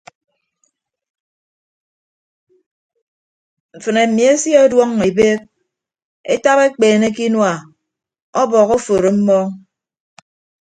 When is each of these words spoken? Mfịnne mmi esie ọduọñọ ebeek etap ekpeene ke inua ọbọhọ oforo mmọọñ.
Mfịnne 3.77 4.01
mmi 4.07 4.23
esie 4.33 4.57
ọduọñọ 4.65 5.03
ebeek 5.09 5.41
etap 6.33 6.59
ekpeene 6.67 7.07
ke 7.15 7.23
inua 7.27 7.53
ọbọhọ 8.41 8.73
oforo 8.79 9.09
mmọọñ. 9.17 9.49